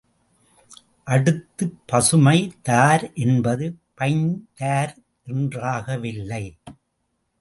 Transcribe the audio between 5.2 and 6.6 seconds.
என்றாகவில்லை.